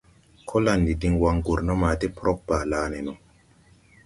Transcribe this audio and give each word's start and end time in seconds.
Kolandi 0.49 0.91
din 1.01 1.15
wan 1.21 1.37
gurna 1.45 1.73
ma 1.81 1.89
ti 1.99 2.07
prog 2.17 2.39
Balané 2.47 2.99
no. 3.07 3.13